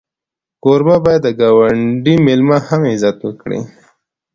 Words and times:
کوربه 0.63 0.95
باید 1.05 1.21
د 1.25 1.27
ګاونډي 1.39 2.15
میلمه 2.25 2.57
هم 2.67 2.81
عزت 2.93 3.17
کړي. 3.41 3.59